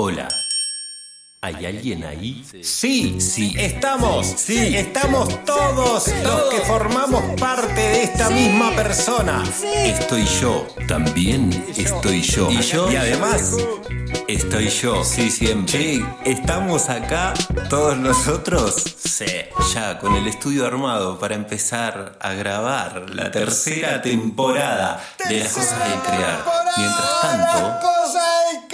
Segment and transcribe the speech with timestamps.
[0.00, 0.28] Hola.
[1.42, 2.44] ¿Hay alguien ahí?
[2.62, 3.52] Sí, Sí.
[3.58, 4.76] estamos, Sí.
[4.76, 9.42] estamos todos los que formamos parte de esta misma persona.
[9.74, 10.68] Estoy yo.
[10.86, 12.48] También estoy yo.
[12.48, 13.56] Y yo, y además,
[14.28, 15.02] Estoy yo.
[15.04, 16.04] Sí, siempre.
[16.24, 17.34] ¿estamos acá
[17.68, 18.76] todos nosotros?
[19.04, 19.24] Sí.
[19.74, 25.78] Ya con el estudio armado para empezar a grabar la tercera temporada de las cosas
[25.78, 26.44] de crear.
[26.76, 27.80] Mientras tanto,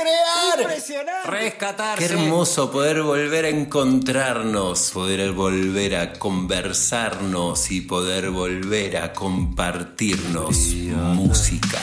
[0.05, 0.61] crear.
[0.61, 1.99] Impresionante.
[1.99, 10.75] Qué hermoso poder volver a encontrarnos, poder volver a conversarnos y poder volver a compartirnos
[11.15, 11.79] música.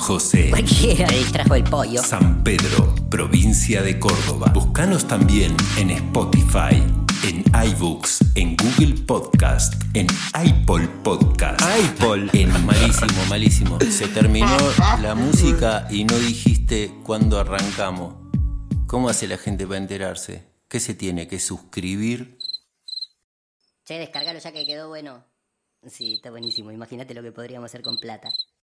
[0.00, 2.02] José Cualquiera distrajo el pollo.
[2.02, 4.50] San Pedro, provincia de Córdoba.
[4.54, 6.82] Búscanos también en Spotify,
[7.22, 11.60] en iBooks, en Google Podcast, en Apple Podcast.
[11.60, 12.30] Apple.
[12.32, 13.78] En malísimo, malísimo.
[13.80, 14.56] Se terminó
[15.02, 18.14] la música y no dijiste cuándo arrancamos.
[18.86, 20.48] ¿Cómo hace la gente para enterarse?
[20.66, 22.38] ¿Qué se tiene que suscribir?
[23.84, 25.24] Che, descargalo ya que quedó bueno.
[25.86, 26.72] Sí, está buenísimo.
[26.72, 28.30] Imagínate lo que podríamos hacer con plata.